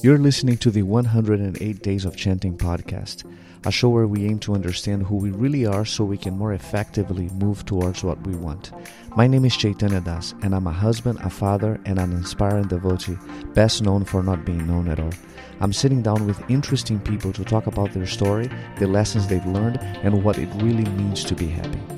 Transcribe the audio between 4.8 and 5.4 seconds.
who we